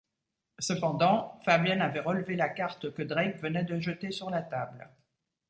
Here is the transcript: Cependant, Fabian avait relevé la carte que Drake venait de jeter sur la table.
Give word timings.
Cependant, 0.57 1.39
Fabian 1.45 1.79
avait 1.79 1.99
relevé 1.99 2.35
la 2.35 2.49
carte 2.49 2.91
que 2.91 3.03
Drake 3.03 3.37
venait 3.39 3.65
de 3.65 3.79
jeter 3.79 4.09
sur 4.09 4.31
la 4.31 4.41
table. 4.41 4.89